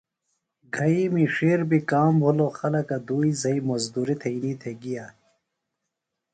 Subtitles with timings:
[0.75, 5.05] گھئِیمی ڇِھیر بیۡ کام بِھلوۡ۔ خلکہ دُئی زھئی مُزدُریۡ تھئینی تھےۡ گِیا۔